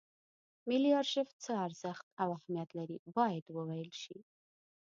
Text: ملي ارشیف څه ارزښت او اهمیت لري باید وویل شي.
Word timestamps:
ملي 0.69 0.91
ارشیف 1.01 1.29
څه 1.43 1.51
ارزښت 1.65 2.05
او 2.21 2.29
اهمیت 2.37 2.69
لري 2.79 2.97
باید 3.17 3.45
وویل 3.57 3.91
شي. 4.01 4.17